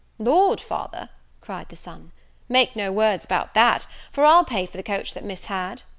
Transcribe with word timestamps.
"Lord, 0.17 0.59
father," 0.59 1.09
cried 1.41 1.69
the 1.69 1.75
son, 1.75 2.11
"make 2.49 2.75
no 2.75 2.91
words 2.91 3.23
about 3.23 3.53
that; 3.53 3.85
for 4.11 4.25
I'll 4.25 4.43
pay 4.43 4.65
for 4.65 4.77
the 4.77 4.81
coach 4.81 5.13
that 5.13 5.23
Miss 5.23 5.45
had." 5.45 5.83